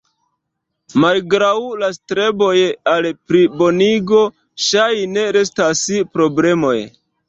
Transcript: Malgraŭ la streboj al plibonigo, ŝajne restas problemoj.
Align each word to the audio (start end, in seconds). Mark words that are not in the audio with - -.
Malgraŭ 1.03 1.51
la 1.83 1.91
streboj 1.99 2.57
al 2.95 3.11
plibonigo, 3.29 4.25
ŝajne 4.73 5.31
restas 5.41 5.89
problemoj. 6.17 6.79